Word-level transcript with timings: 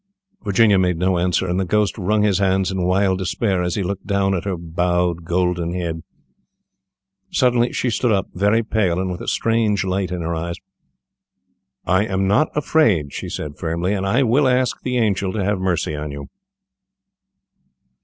Virginia 0.43 0.79
made 0.79 0.97
no 0.97 1.19
answer, 1.19 1.47
and 1.47 1.59
the 1.59 1.63
ghost 1.63 1.95
wrung 1.95 2.23
his 2.23 2.39
hands 2.39 2.71
in 2.71 2.81
wild 2.87 3.19
despair 3.19 3.61
as 3.61 3.75
he 3.75 3.83
looked 3.83 4.07
down 4.07 4.33
at 4.33 4.45
her 4.45 4.57
bowed 4.57 5.23
golden 5.25 5.75
head. 5.75 6.01
Suddenly 7.29 7.71
she 7.71 7.91
stood 7.91 8.11
up, 8.11 8.25
very 8.33 8.63
pale, 8.63 8.99
and 8.99 9.11
with 9.11 9.21
a 9.21 9.27
strange 9.27 9.85
light 9.85 10.11
in 10.11 10.23
her 10.23 10.33
eyes. 10.33 10.55
"I 11.85 12.05
am 12.05 12.27
not 12.27 12.47
afraid," 12.55 13.13
she 13.13 13.29
said 13.29 13.59
firmly, 13.59 13.93
"and 13.93 14.07
I 14.07 14.23
will 14.23 14.47
ask 14.47 14.81
the 14.81 14.97
angel 14.97 15.33
to 15.33 15.43
have 15.43 15.59
mercy 15.59 15.93
on 15.95 16.09
you." 16.09 16.29